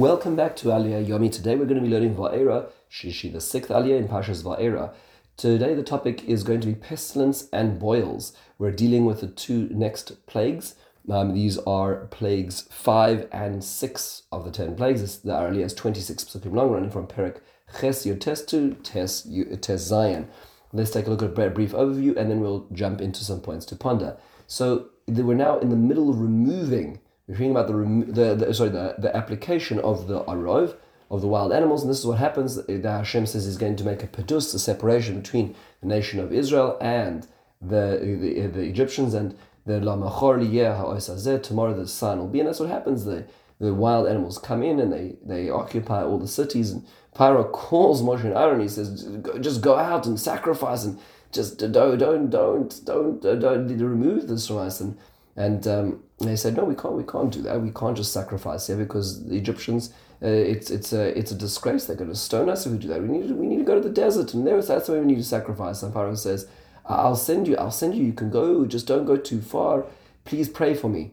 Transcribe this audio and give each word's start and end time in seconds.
Welcome 0.00 0.34
back 0.34 0.56
to 0.56 0.68
Aliyah 0.68 1.06
Yomi. 1.06 1.30
Today 1.30 1.56
we're 1.56 1.66
going 1.66 1.74
to 1.74 1.86
be 1.86 1.92
learning 1.92 2.14
Va'era, 2.14 2.70
Shishi, 2.90 3.30
the 3.30 3.38
sixth 3.38 3.70
Aliyah 3.70 3.98
in 3.98 4.08
Pashas 4.08 4.42
Va'era. 4.42 4.94
Today 5.36 5.74
the 5.74 5.82
topic 5.82 6.24
is 6.24 6.42
going 6.42 6.62
to 6.62 6.68
be 6.68 6.74
pestilence 6.74 7.50
and 7.52 7.78
boils. 7.78 8.34
We're 8.56 8.70
dealing 8.70 9.04
with 9.04 9.20
the 9.20 9.26
two 9.26 9.68
next 9.70 10.26
plagues. 10.26 10.74
Um, 11.10 11.34
these 11.34 11.58
are 11.58 12.06
plagues 12.06 12.62
five 12.70 13.28
and 13.30 13.62
six 13.62 14.22
of 14.32 14.46
the 14.46 14.50
ten 14.50 14.74
plagues. 14.74 15.18
The 15.18 15.32
Aliyah 15.32 15.66
is 15.66 15.74
26 15.74 16.24
psukim 16.24 16.54
long, 16.54 16.70
running 16.70 16.88
from 16.88 17.06
Perik 17.06 17.42
Ches 17.78 18.06
Yotes 18.06 18.46
to 18.46 18.76
Tes 18.76 19.82
Zion. 19.82 20.30
Let's 20.72 20.92
take 20.92 21.08
a 21.08 21.10
look 21.10 21.22
at 21.22 21.46
a 21.46 21.50
brief 21.50 21.72
overview 21.72 22.16
and 22.16 22.30
then 22.30 22.40
we'll 22.40 22.66
jump 22.72 23.02
into 23.02 23.22
some 23.22 23.42
points 23.42 23.66
to 23.66 23.76
ponder. 23.76 24.16
So 24.46 24.92
we're 25.06 25.34
now 25.34 25.58
in 25.58 25.68
the 25.68 25.76
middle 25.76 26.08
of 26.08 26.18
removing 26.20 27.00
we're 27.30 27.36
hearing 27.36 27.52
about 27.52 27.68
the, 27.68 27.74
the, 28.12 28.46
the 28.46 28.54
sorry 28.54 28.70
the, 28.70 28.96
the 28.98 29.16
application 29.16 29.78
of 29.78 30.08
the 30.08 30.24
arov 30.24 30.74
of 31.12 31.20
the 31.20 31.28
wild 31.28 31.52
animals, 31.52 31.82
and 31.82 31.90
this 31.90 32.00
is 32.00 32.06
what 32.06 32.18
happens. 32.18 32.56
That 32.66 32.84
Hashem 32.84 33.26
says 33.26 33.44
He's 33.46 33.56
going 33.56 33.76
to 33.76 33.84
make 33.84 34.02
a 34.02 34.08
pedus, 34.08 34.52
a 34.52 34.58
separation 34.58 35.20
between 35.20 35.54
the 35.80 35.86
nation 35.86 36.18
of 36.18 36.32
Israel 36.32 36.76
and 36.80 37.28
the 37.62 38.00
the, 38.02 38.46
the 38.48 38.62
Egyptians, 38.62 39.14
and 39.14 39.36
the 39.64 39.74
lamachor 39.74 40.44
liyeh 40.44 41.42
Tomorrow 41.42 41.74
the 41.74 41.86
sun 41.86 42.18
will 42.18 42.26
be, 42.26 42.40
and 42.40 42.48
that's 42.48 42.58
what 42.58 42.68
happens. 42.68 43.04
The 43.04 43.24
the 43.60 43.72
wild 43.74 44.08
animals 44.08 44.36
come 44.38 44.64
in 44.64 44.80
and 44.80 44.92
they 44.92 45.14
they 45.24 45.50
occupy 45.50 46.02
all 46.02 46.18
the 46.18 46.26
cities, 46.26 46.72
and 46.72 46.84
Paro 47.14 47.48
calls 47.52 48.02
Moshe 48.02 48.24
and 48.24 48.34
Aaron. 48.34 48.58
He 48.58 48.66
says, 48.66 49.08
"Just 49.40 49.60
go 49.60 49.76
out 49.76 50.06
and 50.06 50.18
sacrifice 50.18 50.84
and." 50.84 50.98
Just 51.32 51.58
don't 51.58 51.72
don't 51.72 52.28
don't 52.28 52.84
don't 52.84 53.22
don't, 53.22 53.38
don't 53.38 53.68
remove 53.68 54.26
this 54.26 54.48
from 54.48 54.56
us 54.56 54.80
and 54.80 54.98
and 55.36 55.66
um, 55.66 56.02
they 56.18 56.36
said, 56.36 56.56
no, 56.56 56.64
we 56.64 56.74
can't, 56.74 56.94
we 56.94 57.04
can't 57.04 57.32
do 57.32 57.42
that. 57.42 57.60
We 57.60 57.70
can't 57.70 57.96
just 57.96 58.12
sacrifice 58.12 58.66
here 58.66 58.76
because 58.76 59.26
the 59.26 59.36
Egyptians, 59.36 59.92
uh, 60.22 60.26
it's 60.26 60.70
it's 60.70 60.92
a 60.92 61.16
it's 61.18 61.30
a 61.30 61.34
disgrace. 61.34 61.86
They're 61.86 61.96
going 61.96 62.10
to 62.10 62.16
stone 62.16 62.50
us 62.50 62.66
if 62.66 62.72
we 62.72 62.78
do 62.78 62.88
that. 62.88 63.00
We 63.00 63.08
need 63.08 63.28
to, 63.28 63.34
we 63.34 63.46
need 63.46 63.58
to 63.58 63.64
go 63.64 63.74
to 63.74 63.80
the 63.80 63.94
desert, 63.94 64.34
and 64.34 64.46
there, 64.46 64.60
that's 64.60 64.88
why 64.88 64.98
we 64.98 65.06
need 65.06 65.16
to 65.16 65.24
sacrifice. 65.24 65.82
And 65.82 65.94
Pharaoh 65.94 66.14
says, 66.14 66.46
I'll 66.84 67.16
send 67.16 67.48
you, 67.48 67.56
I'll 67.56 67.70
send 67.70 67.94
you. 67.94 68.04
You 68.04 68.12
can 68.12 68.30
go, 68.30 68.66
just 68.66 68.86
don't 68.86 69.06
go 69.06 69.16
too 69.16 69.40
far. 69.40 69.86
Please 70.24 70.48
pray 70.48 70.74
for 70.74 70.88
me. 70.88 71.12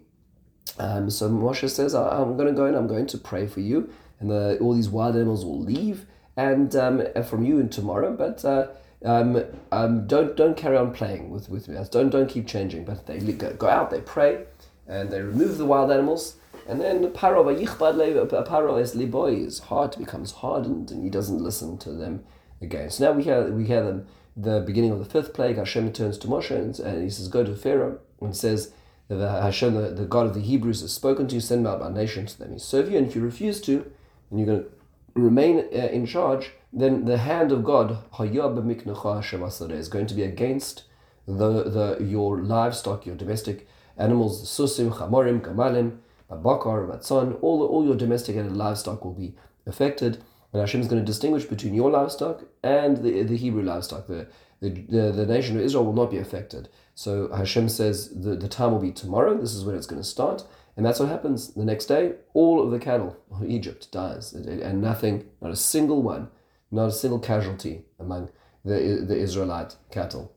Um, 0.77 1.09
so 1.09 1.29
Moshe 1.29 1.69
says, 1.69 1.95
I'm 1.95 2.35
going 2.35 2.47
to 2.47 2.53
go 2.53 2.65
and 2.65 2.75
I'm 2.75 2.87
going 2.87 3.07
to 3.07 3.17
pray 3.17 3.47
for 3.47 3.61
you, 3.61 3.89
and 4.19 4.29
the, 4.29 4.57
all 4.59 4.73
these 4.73 4.89
wild 4.89 5.15
animals 5.15 5.45
will 5.45 5.59
leave 5.59 6.05
and 6.35 6.75
um, 6.75 7.03
from 7.23 7.43
you 7.45 7.59
and 7.59 7.71
tomorrow, 7.71 8.13
but. 8.15 8.43
Uh, 8.43 8.67
um, 9.05 9.43
um, 9.71 10.07
don't 10.07 10.35
don't 10.35 10.57
carry 10.57 10.77
on 10.77 10.91
playing 10.91 11.29
with 11.29 11.49
with 11.49 11.67
me. 11.67 11.77
Don't 11.91 12.09
don't 12.09 12.29
keep 12.29 12.47
changing. 12.47 12.85
But 12.85 13.05
they 13.05 13.19
go, 13.19 13.53
go 13.53 13.67
out, 13.67 13.91
they 13.91 14.01
pray, 14.01 14.45
and 14.87 15.11
they 15.11 15.21
remove 15.21 15.57
the 15.57 15.65
wild 15.65 15.91
animals. 15.91 16.37
And 16.67 16.81
then 16.81 17.01
the 17.01 17.09
paro 17.09 17.45
paro 17.45 18.81
is 18.81 18.95
liboy. 18.95 19.43
His 19.43 19.59
heart 19.59 19.97
becomes 19.97 20.31
hardened, 20.31 20.91
and 20.91 21.03
he 21.03 21.09
doesn't 21.09 21.41
listen 21.41 21.77
to 21.79 21.91
them 21.91 22.23
again. 22.61 22.89
So 22.89 23.05
now 23.05 23.11
we 23.11 23.23
hear 23.23 23.51
we 23.51 23.65
hear 23.65 23.83
them 23.83 24.07
the 24.35 24.61
beginning 24.61 24.91
of 24.91 24.99
the 24.99 25.05
fifth 25.05 25.33
plague. 25.33 25.57
Hashem 25.57 25.93
turns 25.93 26.17
to 26.19 26.27
Moshe 26.27 26.51
and, 26.51 26.77
and 26.79 27.03
he 27.03 27.09
says, 27.09 27.27
"Go 27.27 27.43
to 27.43 27.55
Pharaoh," 27.55 27.99
and 28.21 28.35
says. 28.35 28.73
that 29.09 29.41
Hashem, 29.41 29.73
the, 29.73 29.89
the 29.91 30.05
God 30.05 30.25
of 30.25 30.33
the 30.33 30.41
Hebrews, 30.41 30.81
has 30.81 30.91
spoken 30.91 31.27
to 31.27 31.35
you. 31.35 31.41
Send 31.41 31.65
out 31.65 31.79
my 31.79 31.89
nation 31.89 32.25
to 32.25 32.37
them. 32.37 32.51
He 32.51 32.59
serve 32.59 32.91
you, 32.91 32.97
and 32.97 33.07
if 33.07 33.15
you 33.15 33.21
refuse 33.21 33.61
to, 33.61 33.89
and 34.29 34.37
you're 34.37 34.45
going 34.45 34.63
to 34.63 34.69
remain 35.13 35.59
uh, 35.59 35.87
in 35.87 36.05
charge, 36.05 36.51
then 36.81 37.05
the 37.05 37.17
hand 37.17 37.51
of 37.51 37.63
God 37.63 37.97
is 38.11 39.89
going 39.89 40.07
to 40.07 40.13
be 40.13 40.23
against 40.23 40.83
the, 41.27 41.63
the 41.63 41.97
your 42.03 42.39
livestock, 42.39 43.05
your 43.05 43.15
domestic 43.15 43.67
animals, 43.97 44.47
susim, 44.47 44.91
chamorim, 44.91 45.41
kamalim, 45.41 45.97
bakar, 46.29 46.85
matzon, 46.87 47.37
all, 47.41 47.63
all 47.65 47.85
your 47.85 47.95
domesticated 47.95 48.51
livestock 48.55 49.03
will 49.03 49.13
be 49.13 49.35
affected. 49.65 50.23
And 50.53 50.61
Hashem 50.61 50.81
is 50.81 50.87
going 50.87 51.01
to 51.01 51.05
distinguish 51.05 51.45
between 51.45 51.73
your 51.73 51.91
livestock 51.91 52.43
and 52.63 52.97
the, 52.97 53.23
the 53.23 53.35
Hebrew 53.35 53.63
livestock. 53.63 54.07
The, 54.07 54.27
the, 54.61 54.69
the, 54.69 55.11
the 55.11 55.25
nation 55.25 55.57
of 55.57 55.63
Israel 55.63 55.85
will 55.85 55.93
not 55.93 56.09
be 56.11 56.17
affected. 56.17 56.69
So 56.95 57.29
Hashem 57.33 57.69
says 57.69 58.09
the, 58.09 58.35
the 58.35 58.47
time 58.47 58.71
will 58.71 58.79
be 58.79 58.91
tomorrow. 58.91 59.37
This 59.37 59.53
is 59.53 59.65
when 59.65 59.75
it's 59.75 59.87
going 59.87 60.01
to 60.01 60.07
start. 60.07 60.45
And 60.75 60.85
that's 60.85 60.99
what 60.99 61.09
happens 61.09 61.53
the 61.53 61.65
next 61.65 61.87
day. 61.87 62.13
All 62.33 62.63
of 62.63 62.71
the 62.71 62.79
cattle 62.79 63.17
of 63.31 63.43
Egypt 63.43 63.91
dies, 63.91 64.33
and 64.33 64.81
nothing, 64.81 65.25
not 65.41 65.51
a 65.51 65.55
single 65.55 66.03
one, 66.03 66.29
not 66.71 66.87
a 66.87 66.91
single 66.91 67.19
casualty 67.19 67.85
among 67.99 68.29
the, 68.63 69.03
the 69.07 69.17
Israelite 69.17 69.75
cattle. 69.91 70.33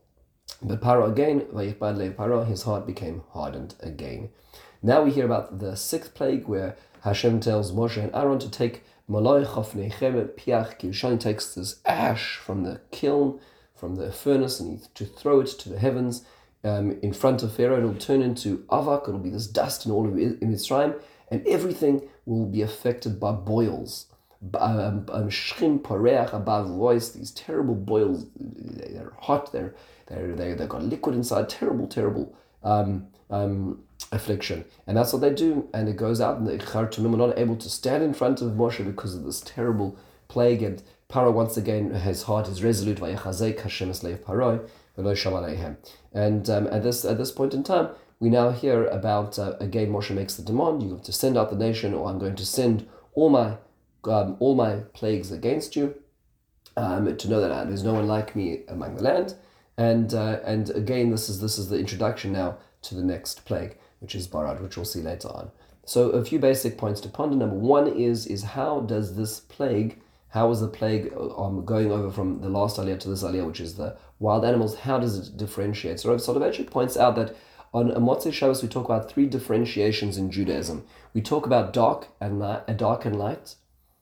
But 0.61 0.81
Paro 0.81 1.09
again, 1.09 1.41
Paro, 1.41 2.47
his 2.47 2.63
heart 2.63 2.85
became 2.85 3.23
hardened 3.31 3.75
again. 3.79 4.29
Now 4.83 5.03
we 5.03 5.11
hear 5.11 5.25
about 5.25 5.59
the 5.59 5.75
sixth 5.75 6.13
plague 6.13 6.47
where 6.47 6.75
Hashem 7.03 7.39
tells 7.39 7.71
Moshe 7.71 7.97
and 7.97 8.13
Aaron 8.15 8.39
to 8.39 8.49
take 8.49 8.83
Malay 9.07 9.43
Piach 9.43 10.79
Kishani 10.79 11.19
takes 11.19 11.53
this 11.53 11.81
ash 11.85 12.37
from 12.37 12.63
the 12.63 12.81
kiln, 12.91 13.39
from 13.75 13.95
the 13.95 14.11
furnace, 14.11 14.59
and 14.59 14.93
to 14.95 15.05
throw 15.05 15.41
it 15.41 15.47
to 15.47 15.69
the 15.69 15.79
heavens 15.79 16.23
um, 16.63 16.97
in 17.01 17.11
front 17.11 17.43
of 17.43 17.53
Pharaoh. 17.53 17.77
It'll 17.77 17.95
turn 17.95 18.21
into 18.21 18.59
avak. 18.69 19.07
It'll 19.07 19.19
be 19.19 19.29
this 19.29 19.47
dust 19.47 19.85
in 19.85 19.91
all 19.91 20.07
of 20.07 20.13
Mitzrayim, 20.13 20.99
and 21.29 21.45
everything 21.47 22.07
will 22.25 22.45
be 22.45 22.61
affected 22.61 23.19
by 23.19 23.31
boils. 23.31 24.05
Um, 24.55 25.05
um, 25.11 25.29
shchim 25.29 25.83
pareach 25.83 26.29
above 26.33 26.67
voice. 26.69 27.09
These 27.09 27.31
terrible 27.31 27.75
boils. 27.75 28.25
They're 28.35 29.13
hot. 29.19 29.51
They're 29.51 29.75
they're 30.07 30.35
they 30.35 30.53
they've 30.53 30.69
got 30.69 30.83
liquid 30.83 31.15
inside. 31.15 31.49
Terrible, 31.49 31.87
terrible. 31.87 32.35
Um, 32.63 33.07
um, 33.29 33.83
affliction. 34.11 34.65
And 34.87 34.97
that's 34.97 35.13
what 35.13 35.21
they 35.21 35.33
do. 35.33 35.69
And 35.73 35.87
it 35.87 35.95
goes 35.95 36.19
out, 36.19 36.37
and 36.37 36.47
the 36.47 36.57
Chartumim 36.57 37.13
are 37.13 37.27
not 37.27 37.37
able 37.37 37.55
to 37.55 37.69
stand 37.69 38.03
in 38.03 38.13
front 38.13 38.41
of 38.41 38.51
Moshe 38.51 38.83
because 38.83 39.15
of 39.15 39.23
this 39.23 39.41
terrible 39.41 39.97
plague. 40.27 40.61
And 40.61 40.83
Paro, 41.09 41.31
once 41.31 41.55
again, 41.57 41.91
his 41.91 42.23
heart 42.23 42.47
is 42.47 42.63
resolute. 42.63 42.97
Paro. 42.97 44.67
And 46.13 46.49
um, 46.49 46.67
at 46.67 46.83
this 46.83 47.05
at 47.05 47.17
this 47.17 47.31
point 47.31 47.53
in 47.53 47.63
time, 47.63 47.89
we 48.19 48.29
now 48.29 48.51
hear 48.51 48.85
about 48.87 49.39
uh, 49.39 49.53
again 49.59 49.89
Moshe 49.89 50.13
makes 50.13 50.35
the 50.35 50.43
demand: 50.43 50.83
you 50.83 50.89
have 50.89 51.03
to 51.03 51.13
send 51.13 51.37
out 51.37 51.49
the 51.49 51.55
nation, 51.55 51.93
or 51.93 52.09
I'm 52.09 52.19
going 52.19 52.35
to 52.35 52.45
send 52.45 52.87
all 53.13 53.29
my 53.29 53.55
um, 54.05 54.37
all 54.39 54.55
my 54.55 54.77
plagues 54.93 55.31
against 55.31 55.75
you. 55.75 55.95
Um, 56.77 57.17
to 57.17 57.29
know 57.29 57.41
that 57.41 57.51
uh, 57.51 57.65
there's 57.65 57.83
no 57.83 57.93
one 57.93 58.07
like 58.07 58.33
me 58.33 58.61
among 58.69 58.95
the 58.95 59.03
land, 59.03 59.35
and 59.77 60.13
uh, 60.13 60.39
and 60.45 60.69
again 60.69 61.11
this 61.11 61.27
is 61.27 61.41
this 61.41 61.57
is 61.57 61.67
the 61.67 61.77
introduction 61.77 62.31
now 62.31 62.57
to 62.83 62.95
the 62.95 63.03
next 63.03 63.43
plague, 63.43 63.75
which 63.99 64.15
is 64.15 64.25
Barad, 64.25 64.61
which 64.61 64.77
we'll 64.77 64.85
see 64.85 65.01
later 65.01 65.27
on. 65.27 65.51
So 65.85 66.11
a 66.11 66.23
few 66.23 66.39
basic 66.39 66.77
points 66.77 67.01
to 67.01 67.09
ponder. 67.09 67.35
Number 67.35 67.57
one 67.57 67.87
is 67.87 68.25
is 68.25 68.43
how 68.43 68.79
does 68.79 69.17
this 69.17 69.41
plague 69.41 70.01
how 70.31 70.49
is 70.49 70.61
the 70.61 70.67
plague 70.69 71.13
um, 71.13 71.65
going 71.65 71.91
over 71.91 72.09
from 72.09 72.39
the 72.39 72.47
last 72.47 72.77
aliyah 72.77 72.99
to 73.01 73.09
this 73.09 73.21
aliyah, 73.21 73.45
which 73.45 73.59
is 73.59 73.75
the 73.75 73.97
wild 74.19 74.45
animals? 74.45 74.79
How 74.79 74.97
does 74.97 75.17
it 75.17 75.35
differentiate? 75.35 75.99
So 75.99 76.09
Rav 76.09 76.21
Soloveitchik 76.21 76.71
points 76.71 76.95
out 76.95 77.17
that 77.17 77.35
on 77.73 77.91
Motzei 77.91 78.31
Shabbos 78.31 78.63
we 78.63 78.69
talk 78.69 78.85
about 78.85 79.11
three 79.11 79.25
differentiations 79.25 80.17
in 80.17 80.31
Judaism. 80.31 80.85
We 81.13 81.21
talk 81.21 81.45
about 81.45 81.73
dark 81.73 82.07
and 82.21 82.39
light, 82.39 82.63
uh, 82.65 82.73
dark 82.73 83.03
and 83.03 83.19
light, 83.19 83.55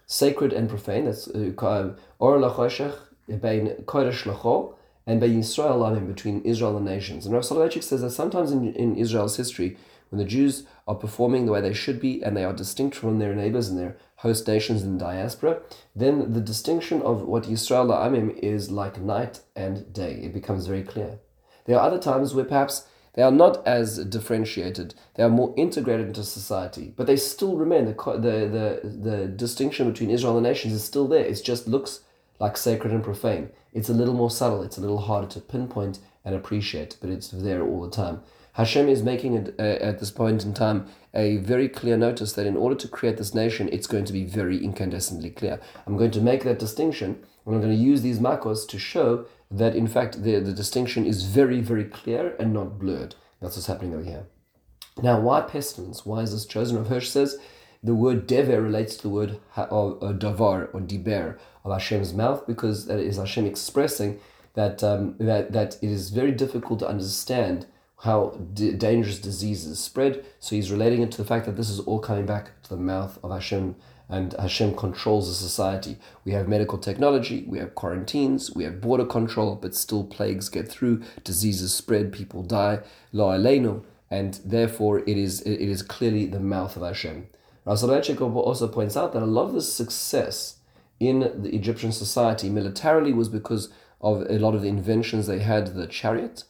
sacred 0.10 0.52
and 0.52 0.68
profane. 0.68 1.06
That's 1.06 1.28
uh, 1.28 1.94
or 2.18 2.38
lachoshech 2.40 2.98
bein 3.28 3.84
kodesh 3.86 4.24
lachol 4.24 4.74
and 5.06 5.22
bein 5.22 5.40
Yisrael 5.40 6.08
between 6.08 6.42
Israel 6.42 6.76
and 6.78 6.86
nations. 6.86 7.26
And 7.26 7.34
Rav 7.34 7.44
Soloveitchik 7.44 7.84
says 7.84 8.02
that 8.02 8.10
sometimes 8.12 8.52
in, 8.52 8.74
in 8.74 8.96
Israel's 8.96 9.38
history, 9.38 9.78
when 10.10 10.20
the 10.20 10.26
Jews 10.26 10.64
are 10.88 10.96
performing 10.96 11.46
the 11.46 11.52
way 11.52 11.62
they 11.62 11.74
should 11.74 12.00
be 12.00 12.22
and 12.24 12.36
they 12.36 12.44
are 12.44 12.54
distinct 12.54 12.96
from 12.96 13.20
their 13.20 13.36
neighbors 13.36 13.70
and 13.70 13.78
their 13.78 13.98
host 14.18 14.48
nations 14.48 14.82
in 14.82 14.98
diaspora, 14.98 15.62
then 15.96 16.34
the 16.34 16.42
distinction 16.42 17.02
of 17.04 17.22
what 17.22 17.44
Yisrael 17.44 17.88
La'amim 17.88 18.38
is 18.40 18.72
like 18.72 19.00
night 19.00 19.42
and 19.56 19.94
day. 19.94 20.14
It 20.24 20.34
becomes 20.34 20.66
very 20.66 20.84
clear. 20.84 21.20
There 21.66 21.78
are 21.78 21.86
other 21.86 22.00
times 22.00 22.34
where 22.34 22.46
perhaps 22.46 22.88
they 23.20 23.26
are 23.26 23.32
not 23.34 23.68
as 23.68 23.98
differentiated. 24.06 24.96
They 25.16 25.24
are 25.24 25.30
more 25.30 25.54
integrated 25.58 26.08
into 26.08 26.24
society, 26.24 26.94
but 26.96 27.06
they 27.06 27.18
still 27.18 27.58
remain. 27.58 27.84
The, 27.84 27.94
the, 27.94 28.80
the, 28.88 29.10
the 29.10 29.28
distinction 29.28 29.92
between 29.92 30.10
Israel 30.10 30.38
and 30.38 30.46
the 30.46 30.50
nations 30.50 30.74
is 30.74 30.86
still 30.86 31.06
there. 31.06 31.26
It 31.26 31.42
just 31.44 31.68
looks 31.68 32.00
like 32.40 32.56
sacred 32.56 32.94
and 32.94 33.04
profane. 33.04 33.50
It's 33.74 33.90
a 33.90 33.94
little 33.94 34.14
more 34.14 34.32
subtle. 34.32 34.64
It's 34.64 34.78
a 34.78 34.82
little 34.82 35.00
harder 35.00 35.28
to 35.32 35.42
pinpoint 35.42 36.00
and 36.24 36.34
appreciate, 36.34 36.96
but 37.02 37.10
it's 37.10 37.28
there 37.28 37.62
all 37.62 37.82
the 37.82 37.92
time. 37.92 38.22
Hashem 38.54 38.88
is 38.88 39.04
making 39.04 39.34
it 39.34 39.56
uh, 39.60 39.64
at 39.64 40.00
this 40.00 40.12
point 40.12 40.46
in 40.46 40.54
time 40.54 40.88
a 41.14 41.38
very 41.40 41.68
clear 41.68 41.98
notice 41.98 42.32
that 42.32 42.48
in 42.48 42.56
order 42.56 42.76
to 42.76 42.88
create 42.88 43.18
this 43.18 43.36
nation, 43.36 43.68
it's 43.70 43.88
going 43.88 44.06
to 44.06 44.14
be 44.14 44.24
very 44.24 44.58
incandescently 44.60 45.36
clear. 45.36 45.60
I'm 45.86 45.98
going 45.98 46.12
to 46.12 46.22
make 46.22 46.46
that 46.46 46.60
distinction, 46.60 47.22
and 47.46 47.56
I'm 47.56 47.62
going 47.62 47.76
to 47.76 47.84
use 47.84 48.02
these 48.02 48.20
makos 48.20 48.68
to 48.68 48.80
show 48.80 49.26
that 49.52 49.76
in 49.76 49.88
fact 49.88 50.24
the, 50.24 50.40
the 50.40 50.54
distinction 50.54 51.06
is 51.06 51.24
very, 51.24 51.62
very 51.62 51.86
clear 51.86 52.36
and 52.40 52.54
not 52.54 52.78
blurred. 52.78 53.16
That's 53.42 53.56
what's 53.56 53.68
happening 53.68 53.94
over 53.94 54.04
here. 54.04 54.26
Now, 55.02 55.20
why 55.20 55.42
pestilence? 55.42 56.06
Why 56.06 56.22
is 56.22 56.32
this 56.32 56.46
chosen? 56.46 56.78
Rav 56.78 56.88
Hirsch 56.88 57.10
says 57.10 57.38
the 57.82 57.96
word 57.96 58.28
dever 58.28 58.62
relates 58.62 58.96
to 58.98 59.04
the 59.04 59.10
word 59.10 59.40
or, 59.56 59.98
or 60.02 60.14
davar 60.14 60.70
or 60.74 60.82
diber 60.82 61.38
of 61.64 61.72
Hashem's 61.72 62.14
mouth 62.14 62.46
because 62.46 62.86
that 62.88 63.00
is 63.00 63.18
Hashem 63.18 63.46
expressing 63.46 64.20
that 64.56 64.84
um, 64.84 65.16
that 65.20 65.54
that 65.54 65.78
it 65.82 65.90
is 65.90 66.10
very 66.10 66.32
difficult 66.32 66.80
to 66.80 66.88
understand 66.88 67.66
how 68.00 68.38
d- 68.54 68.74
dangerous 68.74 69.20
diseases 69.20 69.80
spread. 69.80 70.26
So 70.40 70.56
he's 70.56 70.72
relating 70.72 71.02
it 71.02 71.12
to 71.12 71.18
the 71.18 71.26
fact 71.26 71.46
that 71.46 71.56
this 71.56 71.70
is 71.70 71.80
all 71.82 72.00
coming 72.00 72.26
back 72.26 72.62
to 72.64 72.70
the 72.70 72.78
mouth 72.78 73.18
of 73.24 73.32
Hashem 73.32 73.76
and 74.10 74.34
Hashem 74.34 74.76
controls 74.76 75.28
the 75.28 75.36
society. 75.36 75.98
We 76.26 76.32
have 76.32 76.48
medical 76.48 76.80
technology, 76.80 77.46
we 77.48 77.60
have 77.60 77.76
quarantines, 77.76 78.52
we 78.54 78.64
have 78.64 78.82
border 78.82 79.06
control, 79.06 79.56
but 79.56 79.76
still 79.76 80.04
plagues 80.04 80.50
get 80.50 80.68
through, 80.68 81.04
diseases 81.24 81.74
spread, 81.74 82.12
people 82.12 82.42
die, 82.42 82.80
lo 83.14 83.28
aleinu, 83.28 83.84
and 84.10 84.40
therefore 84.44 85.00
it 85.00 85.18
is 85.18 85.42
it 85.42 85.62
is 85.62 85.84
clearly 85.84 86.26
the 86.26 86.40
mouth 86.40 86.76
of 86.76 86.82
Hashem. 86.82 87.28
Soloveitchik 87.68 88.20
also 88.20 88.68
points 88.68 88.98
out 88.98 89.14
that 89.14 89.22
a 89.22 89.28
lot 89.28 89.46
of 89.46 89.54
the 89.54 89.62
success 89.62 90.56
in 91.00 91.20
the 91.44 91.54
Egyptian 91.56 91.92
society 91.92 92.50
militarily 92.50 93.14
was 93.14 93.30
because 93.30 93.72
of 94.02 94.22
a 94.30 94.40
lot 94.40 94.56
of 94.56 94.64
the 94.64 94.68
inventions 94.68 95.28
they 95.28 95.40
had, 95.40 95.68
the 95.76 95.86
chariot, 95.86 96.46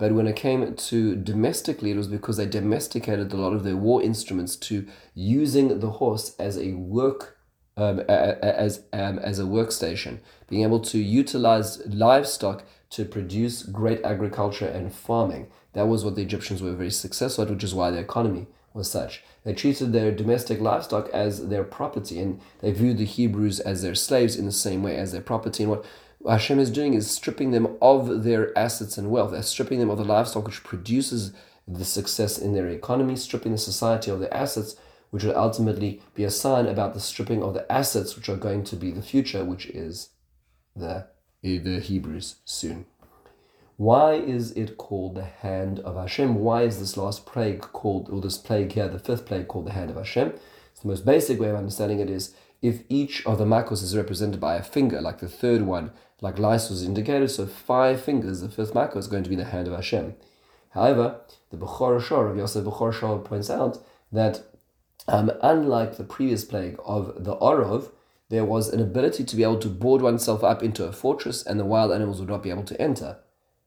but 0.00 0.12
when 0.12 0.26
it 0.26 0.34
came 0.34 0.74
to 0.74 1.14
domestically, 1.14 1.90
it 1.90 1.96
was 1.98 2.08
because 2.08 2.38
they 2.38 2.46
domesticated 2.46 3.30
a 3.34 3.36
lot 3.36 3.52
of 3.52 3.64
their 3.64 3.76
war 3.76 4.02
instruments 4.02 4.56
to 4.56 4.86
using 5.14 5.78
the 5.80 5.90
horse 5.90 6.34
as 6.38 6.56
a 6.56 6.72
work 6.72 7.36
um, 7.76 8.00
as 8.00 8.84
um, 8.94 9.18
as 9.18 9.38
a 9.38 9.44
workstation, 9.44 10.20
being 10.48 10.62
able 10.62 10.80
to 10.80 10.98
utilize 10.98 11.86
livestock 11.86 12.64
to 12.90 13.04
produce 13.04 13.62
great 13.62 14.02
agriculture 14.02 14.66
and 14.66 14.94
farming. 14.94 15.48
That 15.74 15.86
was 15.86 16.02
what 16.02 16.16
the 16.16 16.22
Egyptians 16.22 16.62
were 16.62 16.72
very 16.72 16.90
successful 16.90 17.44
at, 17.44 17.50
which 17.50 17.62
is 17.62 17.74
why 17.74 17.90
their 17.90 18.02
economy 18.02 18.46
was 18.72 18.90
such. 18.90 19.22
They 19.44 19.52
treated 19.52 19.92
their 19.92 20.12
domestic 20.12 20.60
livestock 20.60 21.10
as 21.10 21.48
their 21.48 21.64
property, 21.64 22.18
and 22.20 22.40
they 22.60 22.72
viewed 22.72 22.96
the 22.96 23.04
Hebrews 23.04 23.60
as 23.60 23.82
their 23.82 23.94
slaves 23.94 24.34
in 24.34 24.46
the 24.46 24.52
same 24.52 24.82
way 24.82 24.96
as 24.96 25.12
their 25.12 25.20
property. 25.20 25.64
And 25.64 25.70
what 25.70 25.84
Hashem 26.28 26.58
is 26.58 26.70
doing 26.70 26.94
is 26.94 27.10
stripping 27.10 27.50
them 27.50 27.76
of 27.80 28.24
their 28.24 28.56
assets 28.58 28.98
and 28.98 29.10
wealth, 29.10 29.32
They're 29.32 29.42
stripping 29.42 29.78
them 29.78 29.90
of 29.90 29.98
the 29.98 30.04
livestock 30.04 30.46
which 30.46 30.62
produces 30.62 31.32
the 31.66 31.84
success 31.84 32.38
in 32.38 32.52
their 32.52 32.68
economy, 32.68 33.16
stripping 33.16 33.52
the 33.52 33.58
society 33.58 34.10
of 34.10 34.20
their 34.20 34.32
assets, 34.34 34.76
which 35.10 35.24
will 35.24 35.36
ultimately 35.36 36.02
be 36.14 36.24
a 36.24 36.30
sign 36.30 36.66
about 36.66 36.94
the 36.94 37.00
stripping 37.00 37.42
of 37.42 37.54
the 37.54 37.70
assets 37.72 38.16
which 38.16 38.28
are 38.28 38.36
going 38.36 38.64
to 38.64 38.76
be 38.76 38.90
the 38.90 39.02
future, 39.02 39.44
which 39.44 39.66
is 39.66 40.10
the, 40.76 41.06
eh, 41.42 41.58
the 41.58 41.80
Hebrews 41.80 42.36
soon. 42.44 42.86
Why 43.76 44.12
is 44.14 44.52
it 44.52 44.76
called 44.76 45.14
the 45.14 45.24
hand 45.24 45.78
of 45.80 45.96
Hashem? 45.96 46.34
Why 46.34 46.64
is 46.64 46.78
this 46.78 46.98
last 46.98 47.24
plague 47.24 47.60
called, 47.60 48.10
or 48.10 48.20
this 48.20 48.36
plague 48.36 48.72
here, 48.72 48.88
the 48.88 48.98
fifth 48.98 49.24
plague 49.24 49.48
called 49.48 49.66
the 49.66 49.72
hand 49.72 49.90
of 49.90 49.96
Hashem? 49.96 50.34
It's 50.70 50.82
the 50.82 50.88
most 50.88 51.06
basic 51.06 51.40
way 51.40 51.48
of 51.48 51.56
understanding 51.56 51.98
it 51.98 52.10
is 52.10 52.34
if 52.62 52.82
each 52.88 53.24
of 53.26 53.38
the 53.38 53.44
makos 53.44 53.82
is 53.82 53.96
represented 53.96 54.40
by 54.40 54.56
a 54.56 54.62
finger, 54.62 55.00
like 55.00 55.18
the 55.18 55.28
third 55.28 55.62
one 55.62 55.92
like 56.20 56.38
Lais 56.38 56.68
was 56.68 56.82
indicated, 56.82 57.30
so 57.30 57.46
five 57.46 58.02
fingers, 58.02 58.40
the 58.40 58.48
fifth 58.48 58.74
makkah 58.74 58.98
is 58.98 59.06
going 59.06 59.22
to 59.22 59.30
be 59.30 59.36
the 59.36 59.44
hand 59.44 59.66
of 59.66 59.74
Hashem. 59.74 60.14
However, 60.70 61.20
the 61.50 61.56
Bechor 61.56 62.00
Shor 62.00 62.28
of 62.28 62.36
Yosef 62.36 62.64
Bechor 62.64 62.92
Shor 62.92 63.18
points 63.18 63.48
out 63.48 63.78
that 64.12 64.42
um, 65.08 65.32
unlike 65.42 65.96
the 65.96 66.04
previous 66.04 66.44
plague 66.44 66.76
of 66.84 67.24
the 67.24 67.32
Orov, 67.32 67.90
there 68.28 68.44
was 68.44 68.68
an 68.68 68.80
ability 68.80 69.24
to 69.24 69.36
be 69.36 69.42
able 69.42 69.58
to 69.58 69.68
board 69.68 70.02
oneself 70.02 70.44
up 70.44 70.62
into 70.62 70.84
a 70.84 70.92
fortress 70.92 71.44
and 71.44 71.58
the 71.58 71.64
wild 71.64 71.90
animals 71.90 72.20
would 72.20 72.28
not 72.28 72.42
be 72.42 72.50
able 72.50 72.64
to 72.64 72.80
enter. 72.80 73.18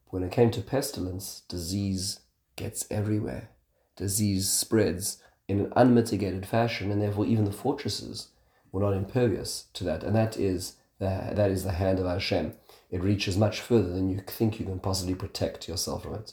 When 0.06 0.22
it 0.22 0.32
came 0.32 0.50
to 0.52 0.62
pestilence, 0.62 1.42
disease 1.48 2.20
gets 2.56 2.86
everywhere. 2.90 3.50
Disease 3.96 4.48
spreads 4.48 5.18
in 5.48 5.60
an 5.60 5.72
unmitigated 5.76 6.46
fashion, 6.46 6.90
and 6.90 7.02
therefore 7.02 7.26
even 7.26 7.44
the 7.44 7.52
fortresses 7.52 8.28
were 8.74 8.80
not 8.80 8.92
impervious 8.92 9.66
to 9.72 9.84
that. 9.84 10.02
And 10.02 10.16
that 10.16 10.36
is 10.36 10.74
the, 10.98 11.30
that 11.32 11.50
is 11.52 11.62
the 11.62 11.72
hand 11.72 12.00
of 12.00 12.06
Hashem. 12.06 12.54
It 12.90 13.02
reaches 13.02 13.36
much 13.36 13.60
further 13.60 13.88
than 13.88 14.10
you 14.10 14.20
think 14.26 14.58
you 14.58 14.66
can 14.66 14.80
possibly 14.80 15.14
protect 15.14 15.68
yourself 15.68 16.02
from 16.02 16.14
it. 16.14 16.32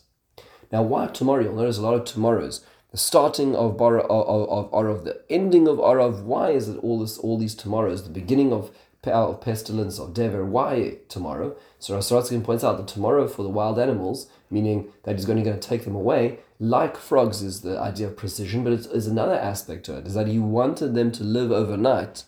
Now, 0.71 0.81
why 0.81 1.05
tomorrow? 1.07 1.43
You'll 1.43 1.55
notice 1.55 1.77
a 1.77 1.83
lot 1.83 1.93
of 1.93 2.03
tomorrows. 2.03 2.65
The 2.89 2.97
starting 2.97 3.55
of 3.55 3.77
Bara, 3.77 4.01
of, 4.01 4.49
of 4.49 4.71
Arav, 4.71 5.03
the 5.03 5.21
ending 5.29 5.67
of 5.67 5.77
Arav. 5.77 6.23
Why 6.23 6.49
is 6.49 6.67
it 6.67 6.77
all 6.79 6.99
this 6.99 7.19
all 7.19 7.37
these 7.37 7.53
tomorrows? 7.53 8.03
The 8.03 8.09
beginning 8.09 8.51
of 8.51 8.71
of 9.03 9.41
pestilence 9.41 9.99
of 9.99 10.13
Dever. 10.13 10.45
Why 10.45 10.97
tomorrow? 11.09 11.55
So 11.79 11.95
Rav 11.95 12.03
Sorotzkin 12.03 12.43
points 12.43 12.63
out 12.63 12.77
that 12.77 12.87
tomorrow 12.87 13.27
for 13.27 13.43
the 13.43 13.49
wild 13.49 13.79
animals, 13.79 14.29
meaning 14.49 14.89
that 15.03 15.15
he's 15.15 15.25
going 15.25 15.43
to 15.43 15.59
take 15.59 15.85
them 15.85 15.95
away, 15.95 16.39
like 16.59 16.97
frogs 16.97 17.41
is 17.41 17.61
the 17.61 17.79
idea 17.79 18.07
of 18.07 18.17
precision, 18.17 18.63
but 18.63 18.73
it 18.73 18.85
is 18.87 19.07
another 19.07 19.33
aspect 19.33 19.85
to 19.85 19.97
it, 19.97 20.05
is 20.05 20.13
that 20.13 20.27
he 20.27 20.37
wanted 20.37 20.93
them 20.93 21.11
to 21.13 21.23
live 21.23 21.51
overnight 21.51 22.25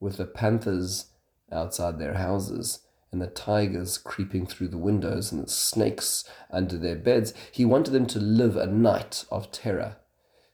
with 0.00 0.16
the 0.18 0.24
panthers 0.24 1.06
outside 1.50 1.98
their 1.98 2.14
houses, 2.14 2.80
and 3.12 3.22
the 3.22 3.26
tigers 3.26 3.98
creeping 3.98 4.46
through 4.46 4.68
the 4.68 4.78
windows, 4.78 5.32
and 5.32 5.44
the 5.44 5.48
snakes 5.48 6.24
under 6.50 6.76
their 6.76 6.96
beds. 6.96 7.32
He 7.52 7.64
wanted 7.64 7.92
them 7.92 8.06
to 8.06 8.18
live 8.18 8.56
a 8.56 8.66
night 8.66 9.24
of 9.30 9.52
terror 9.52 9.96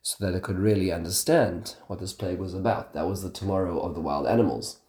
so 0.01 0.23
that 0.23 0.31
they 0.31 0.39
could 0.39 0.59
really 0.59 0.91
understand 0.91 1.75
what 1.87 1.99
this 1.99 2.13
plague 2.13 2.37
was 2.37 2.53
about. 2.53 2.93
That 2.93 3.07
was 3.07 3.23
the 3.23 3.29
tomorrow 3.29 3.79
of 3.79 3.95
the 3.95 4.01
wild 4.01 4.27
animals. 4.27 4.79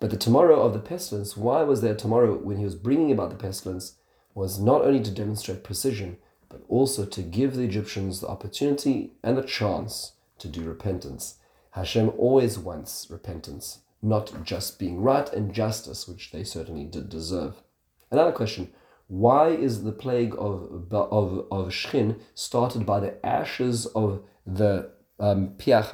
But 0.00 0.10
the 0.10 0.16
tomorrow 0.16 0.62
of 0.62 0.72
the 0.72 0.80
pestilence, 0.80 1.36
why 1.36 1.62
was 1.62 1.80
there 1.80 1.92
a 1.92 1.96
tomorrow 1.96 2.36
when 2.36 2.56
he 2.58 2.64
was 2.64 2.74
bringing 2.74 3.12
about 3.12 3.30
the 3.30 3.36
pestilence, 3.36 3.96
was 4.34 4.58
not 4.58 4.82
only 4.82 5.00
to 5.00 5.10
demonstrate 5.10 5.62
precision, 5.62 6.16
but 6.48 6.62
also 6.68 7.04
to 7.04 7.22
give 7.22 7.54
the 7.54 7.62
Egyptians 7.62 8.20
the 8.20 8.26
opportunity 8.26 9.12
and 9.22 9.36
the 9.36 9.42
chance 9.42 10.12
to 10.38 10.48
do 10.48 10.64
repentance. 10.64 11.38
Hashem 11.72 12.12
always 12.16 12.58
wants 12.58 13.06
repentance 13.10 13.80
not 14.02 14.44
just 14.44 14.78
being 14.78 15.00
right 15.00 15.32
and 15.32 15.54
justice, 15.54 16.08
which 16.08 16.32
they 16.32 16.44
certainly 16.44 16.84
did 16.84 17.08
deserve. 17.08 17.62
Another 18.10 18.32
question 18.32 18.72
why 19.08 19.48
is 19.48 19.84
the 19.84 19.92
plague 19.92 20.34
of, 20.38 20.90
of, 20.90 21.46
of 21.50 21.68
Shchin 21.68 22.20
started 22.34 22.86
by 22.86 22.98
the 22.98 23.24
ashes 23.26 23.84
of 23.86 24.22
the 24.46 24.90
um, 25.18 25.50
Piach 25.58 25.92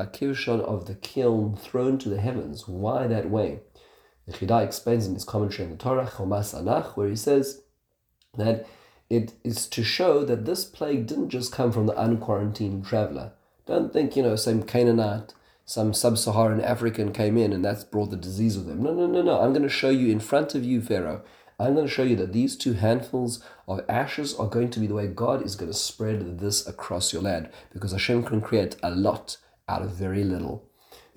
of 0.60 0.86
the 0.86 0.94
kiln 0.94 1.56
thrown 1.56 1.98
to 1.98 2.08
the 2.08 2.20
heavens? 2.20 2.68
Why 2.68 3.08
that 3.08 3.28
way? 3.28 3.60
The 4.26 4.34
Chidai 4.34 4.64
explains 4.64 5.06
in 5.06 5.14
his 5.14 5.24
commentary 5.24 5.64
on 5.64 5.72
the 5.72 5.82
Torah, 5.82 6.06
Chomas 6.06 6.54
Anach, 6.54 6.96
where 6.96 7.08
he 7.08 7.16
says 7.16 7.62
that 8.36 8.66
it 9.10 9.32
is 9.42 9.66
to 9.68 9.82
show 9.82 10.24
that 10.24 10.44
this 10.44 10.64
plague 10.64 11.06
didn't 11.06 11.30
just 11.30 11.52
come 11.52 11.72
from 11.72 11.86
the 11.86 11.94
unquarantined 11.94 12.86
traveler. 12.86 13.32
Don't 13.66 13.92
think, 13.92 14.16
you 14.16 14.22
know, 14.22 14.36
some 14.36 14.62
Canaanite 14.62 15.34
some 15.68 15.92
sub-Saharan 15.92 16.62
African 16.62 17.12
came 17.12 17.36
in 17.36 17.52
and 17.52 17.62
that's 17.62 17.84
brought 17.84 18.08
the 18.08 18.16
disease 18.16 18.56
with 18.56 18.66
them. 18.66 18.82
No, 18.82 18.94
no, 18.94 19.06
no, 19.06 19.20
no. 19.20 19.38
I'm 19.38 19.52
going 19.52 19.64
to 19.64 19.68
show 19.68 19.90
you 19.90 20.10
in 20.10 20.18
front 20.18 20.54
of 20.54 20.64
you, 20.64 20.80
Pharaoh. 20.80 21.22
I'm 21.58 21.74
going 21.74 21.86
to 21.86 21.92
show 21.92 22.04
you 22.04 22.16
that 22.16 22.32
these 22.32 22.56
two 22.56 22.72
handfuls 22.72 23.44
of 23.66 23.84
ashes 23.86 24.34
are 24.36 24.46
going 24.46 24.70
to 24.70 24.80
be 24.80 24.86
the 24.86 24.94
way 24.94 25.08
God 25.08 25.44
is 25.44 25.56
going 25.56 25.70
to 25.70 25.76
spread 25.76 26.38
this 26.38 26.66
across 26.66 27.12
your 27.12 27.20
land 27.20 27.50
because 27.70 27.92
Hashem 27.92 28.22
can 28.22 28.40
create 28.40 28.76
a 28.82 28.90
lot 28.90 29.36
out 29.68 29.82
of 29.82 29.90
very 29.90 30.24
little. 30.24 30.66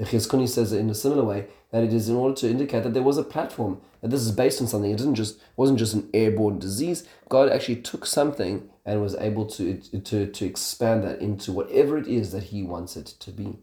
Chizkuni 0.01 0.49
says 0.49 0.73
in 0.73 0.89
a 0.89 0.95
similar 0.95 1.23
way 1.23 1.47
that 1.71 1.85
it 1.85 1.93
is 1.93 2.09
in 2.09 2.17
order 2.17 2.35
to 2.35 2.49
indicate 2.49 2.83
that 2.83 2.93
there 2.93 3.03
was 3.03 3.17
a 3.17 3.23
platform, 3.23 3.79
that 4.01 4.09
this 4.09 4.21
is 4.21 4.33
based 4.33 4.59
on 4.59 4.67
something. 4.67 4.91
It 4.91 4.97
didn't 4.97 5.15
just 5.15 5.39
wasn't 5.55 5.79
just 5.79 5.93
an 5.93 6.09
airborne 6.13 6.59
disease. 6.59 7.07
God 7.29 7.49
actually 7.49 7.77
took 7.77 8.05
something 8.05 8.69
and 8.85 9.01
was 9.01 9.15
able 9.15 9.45
to, 9.45 9.77
to, 9.77 10.27
to 10.27 10.45
expand 10.45 11.05
that 11.05 11.21
into 11.21 11.53
whatever 11.53 11.97
it 11.97 12.07
is 12.07 12.33
that 12.33 12.43
He 12.43 12.63
wants 12.63 12.97
it 12.97 13.05
to 13.05 13.31
be. 13.31 13.59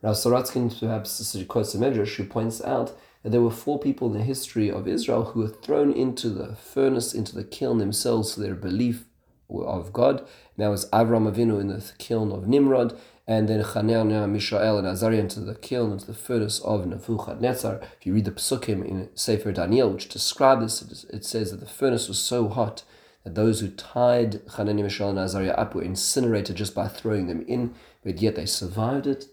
Rav 0.00 0.14
Sorotzkin 0.14 0.78
perhaps 0.78 1.36
quotes 1.48 1.74
a 1.74 1.78
medrash 1.78 2.14
who 2.14 2.24
points 2.24 2.62
out 2.62 2.96
that 3.22 3.30
there 3.30 3.40
were 3.40 3.50
four 3.50 3.80
people 3.80 4.06
in 4.06 4.18
the 4.18 4.24
history 4.24 4.70
of 4.70 4.86
Israel 4.86 5.24
who 5.24 5.40
were 5.40 5.48
thrown 5.48 5.92
into 5.92 6.28
the 6.28 6.54
furnace, 6.54 7.12
into 7.12 7.34
the 7.34 7.42
kiln 7.42 7.78
themselves 7.78 8.34
for 8.34 8.40
their 8.40 8.54
belief 8.54 9.06
of 9.50 9.92
God. 9.92 10.26
Now 10.56 10.70
was 10.70 10.88
Avram 10.90 11.30
Avinu 11.30 11.60
in 11.60 11.68
the 11.68 11.92
kiln 11.98 12.30
of 12.30 12.46
Nimrod, 12.46 12.96
and 13.26 13.48
then 13.48 13.60
Hananiah, 13.60 14.28
Mishael, 14.28 14.78
and 14.78 14.86
Azariah 14.86 15.18
into 15.18 15.40
the 15.40 15.56
kiln, 15.56 15.92
into 15.92 16.06
the 16.06 16.14
furnace 16.14 16.60
of 16.60 16.86
Nebuchadnezzar. 16.86 17.80
If 17.98 18.06
you 18.06 18.14
read 18.14 18.24
the 18.24 18.30
psukim 18.30 18.86
in 18.86 19.08
Sefer 19.14 19.52
Daniel, 19.52 19.90
which 19.90 20.08
describe 20.08 20.60
this, 20.60 21.04
it 21.10 21.24
says 21.24 21.50
that 21.50 21.60
the 21.60 21.66
furnace 21.66 22.08
was 22.08 22.20
so 22.20 22.48
hot 22.48 22.84
that 23.24 23.34
those 23.34 23.60
who 23.60 23.68
tied 23.68 24.40
Hananiah, 24.56 24.84
Mishael, 24.84 25.10
and 25.10 25.18
Azariah 25.18 25.54
up 25.54 25.74
were 25.74 25.82
incinerated 25.82 26.56
just 26.56 26.74
by 26.74 26.86
throwing 26.86 27.26
them 27.26 27.44
in, 27.48 27.74
but 28.04 28.22
yet 28.22 28.36
they 28.36 28.46
survived 28.46 29.06
it. 29.06 29.26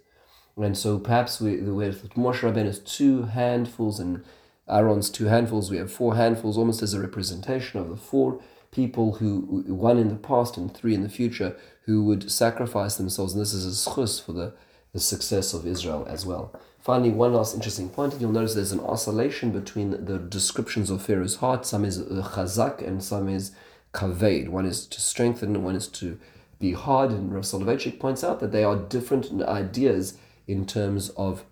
And 0.57 0.77
so 0.77 0.99
perhaps 0.99 1.41
we, 1.41 1.57
with 1.57 2.13
Moshe 2.13 2.39
Rabbeinu's 2.39 2.79
two 2.79 3.23
handfuls 3.23 3.99
and 3.99 4.23
Aaron's 4.69 5.09
two 5.09 5.25
handfuls, 5.25 5.69
we 5.69 5.77
have 5.77 5.91
four 5.91 6.15
handfuls, 6.15 6.57
almost 6.57 6.81
as 6.81 6.93
a 6.93 6.99
representation 6.99 7.79
of 7.79 7.89
the 7.89 7.97
four 7.97 8.41
people 8.71 9.15
who, 9.15 9.63
one 9.67 9.97
in 9.97 10.09
the 10.09 10.15
past 10.15 10.57
and 10.57 10.73
three 10.73 10.93
in 10.93 11.03
the 11.03 11.09
future, 11.09 11.55
who 11.85 12.03
would 12.03 12.31
sacrifice 12.31 12.95
themselves. 12.95 13.33
And 13.33 13.41
this 13.41 13.53
is 13.53 13.65
a 13.65 13.89
zchus 13.89 14.23
for 14.23 14.31
the, 14.31 14.53
the 14.93 14.99
success 14.99 15.53
of 15.53 15.67
Israel 15.67 16.05
as 16.09 16.25
well. 16.25 16.53
Finally, 16.79 17.09
one 17.09 17.33
last 17.33 17.55
interesting 17.55 17.89
point, 17.89 18.13
and 18.13 18.21
you'll 18.21 18.31
notice 18.31 18.53
there's 18.53 18.71
an 18.71 18.79
oscillation 18.79 19.51
between 19.51 20.05
the 20.05 20.19
descriptions 20.19 20.89
of 20.89 21.01
Pharaoh's 21.01 21.37
heart. 21.37 21.65
Some 21.65 21.83
is 21.83 21.99
uh, 21.99 22.29
chazak 22.33 22.85
and 22.85 23.03
some 23.03 23.27
is 23.27 23.51
kaved. 23.93 24.49
One 24.49 24.65
is 24.65 24.85
to 24.87 25.01
strengthen, 25.01 25.63
one 25.63 25.75
is 25.75 25.87
to 25.89 26.19
be 26.59 26.73
hard. 26.73 27.11
And 27.11 27.33
Rav 27.33 27.43
Soloveitchik 27.43 27.99
points 27.99 28.23
out 28.23 28.39
that 28.39 28.51
they 28.51 28.63
are 28.63 28.75
different 28.75 29.41
ideas 29.41 30.17
in 30.47 30.65
terms 30.65 31.09
of 31.09 31.45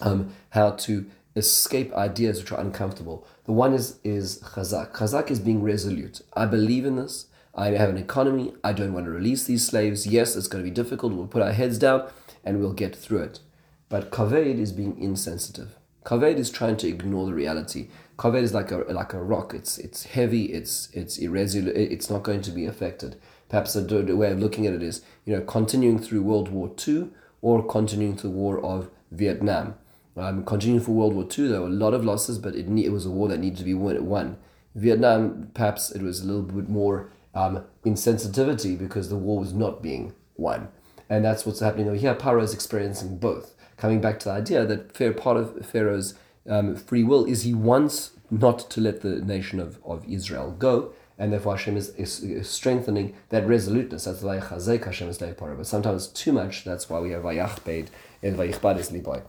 um, 0.00 0.34
how 0.50 0.70
to 0.70 1.06
escape 1.36 1.92
ideas 1.94 2.40
which 2.40 2.52
are 2.52 2.60
uncomfortable. 2.60 3.26
The 3.44 3.52
one 3.52 3.72
is 3.72 3.98
is 4.02 4.40
chazak. 4.42 4.92
Chazak 4.92 5.30
is 5.30 5.40
being 5.40 5.62
resolute. 5.62 6.22
I 6.34 6.46
believe 6.46 6.84
in 6.84 6.96
this. 6.96 7.26
I 7.54 7.68
have 7.70 7.90
an 7.90 7.98
economy. 7.98 8.52
I 8.62 8.72
don't 8.72 8.92
want 8.92 9.06
to 9.06 9.10
release 9.10 9.44
these 9.44 9.66
slaves. 9.66 10.06
Yes, 10.06 10.36
it's 10.36 10.46
going 10.46 10.64
to 10.64 10.70
be 10.70 10.74
difficult. 10.74 11.12
We'll 11.12 11.26
put 11.26 11.42
our 11.42 11.52
heads 11.52 11.78
down 11.78 12.08
and 12.44 12.60
we'll 12.60 12.72
get 12.72 12.94
through 12.94 13.22
it. 13.22 13.40
But 13.88 14.10
kaved 14.12 14.58
is 14.58 14.72
being 14.72 14.98
insensitive. 15.00 15.76
Kaved 16.06 16.38
is 16.38 16.50
trying 16.50 16.76
to 16.78 16.88
ignore 16.88 17.26
the 17.26 17.34
reality. 17.34 17.88
Kaved 18.18 18.36
is 18.36 18.54
like 18.54 18.70
a 18.70 18.78
like 18.88 19.12
a 19.12 19.22
rock. 19.22 19.52
It's 19.54 19.78
it's 19.78 20.04
heavy. 20.04 20.44
It's 20.46 20.88
it's 20.92 21.18
irresolute. 21.18 21.76
It's 21.76 22.10
not 22.10 22.22
going 22.22 22.42
to 22.42 22.50
be 22.50 22.66
affected. 22.66 23.16
Perhaps 23.48 23.74
a 23.74 23.82
way 24.14 24.30
of 24.30 24.38
looking 24.38 24.66
at 24.66 24.74
it 24.74 24.82
is 24.82 25.02
you 25.24 25.34
know 25.34 25.42
continuing 25.42 25.98
through 25.98 26.22
World 26.22 26.48
War 26.48 26.68
Two 26.68 27.12
or 27.42 27.66
continuing 27.66 28.16
to 28.16 28.24
the 28.24 28.30
War 28.30 28.60
of 28.60 28.90
Vietnam. 29.10 29.74
Um, 30.16 30.44
continuing 30.44 30.84
for 30.84 30.92
World 30.92 31.14
War 31.14 31.24
Two, 31.24 31.48
there 31.48 31.60
were 31.60 31.66
a 31.66 31.70
lot 31.70 31.94
of 31.94 32.04
losses, 32.04 32.38
but 32.38 32.54
it 32.54 32.66
it 32.78 32.92
was 32.92 33.06
a 33.06 33.10
war 33.10 33.28
that 33.28 33.38
needed 33.38 33.58
to 33.58 33.64
be 33.64 33.74
won. 33.74 34.36
Vietnam, 34.74 35.50
perhaps 35.54 35.90
it 35.90 36.02
was 36.02 36.20
a 36.20 36.26
little 36.26 36.42
bit 36.42 36.68
more 36.68 37.08
um, 37.34 37.64
insensitivity 37.84 38.78
because 38.78 39.08
the 39.08 39.16
war 39.16 39.38
was 39.38 39.52
not 39.52 39.82
being 39.82 40.12
won, 40.36 40.68
and 41.08 41.24
that's 41.24 41.46
what's 41.46 41.60
happening 41.60 41.88
over 41.88 41.96
here. 41.96 42.14
Paro 42.14 42.42
is 42.42 42.52
experiencing 42.52 43.18
both 43.18 43.54
coming 43.76 44.00
back 44.00 44.18
to 44.20 44.28
the 44.28 44.34
idea 44.34 44.66
that 44.66 44.94
fair 44.94 45.12
part 45.12 45.36
of 45.36 45.66
Pharaoh's 45.66 46.14
um, 46.48 46.76
free 46.76 47.02
will 47.02 47.24
is 47.24 47.42
he 47.42 47.54
wants 47.54 48.10
not 48.30 48.70
to 48.70 48.80
let 48.80 49.00
the 49.00 49.20
nation 49.20 49.58
of, 49.58 49.78
of 49.84 50.04
Israel 50.08 50.52
go, 50.58 50.92
and 51.20 51.30
therefore 51.32 51.56
Hashem 51.56 51.76
is, 51.76 51.90
is, 51.90 52.24
is 52.24 52.48
strengthening 52.48 53.14
that 53.28 53.46
resoluteness. 53.46 54.04
That's 54.04 54.22
why 54.22 54.38
Chazek 54.38 54.86
Hashem 54.86 55.10
is 55.10 55.18
Parah. 55.18 55.56
But 55.56 55.66
sometimes 55.66 56.08
too 56.08 56.32
much, 56.32 56.64
that's 56.64 56.88
why 56.88 56.98
we 56.98 57.10
have 57.10 57.22
Vayachbed 57.22 57.88
and 58.22 58.36
Vayichbad 58.36 58.78
is 58.78 58.90
Liboy. 58.90 59.22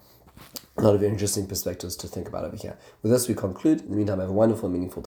A 0.78 0.82
lot 0.82 0.96
of 0.96 1.04
interesting 1.04 1.48
perspectives 1.48 1.98
to 1.98 2.08
think 2.08 2.30
about 2.30 2.46
over 2.46 2.56
here. 2.56 2.78
With 3.04 3.12
this, 3.12 3.28
we 3.28 3.36
conclude. 3.36 3.82
In 3.82 3.90
the 3.90 3.96
meantime, 3.98 4.20
have 4.22 4.30
a 4.30 4.34
wonderful, 4.34 4.70
meaningful 4.70 5.00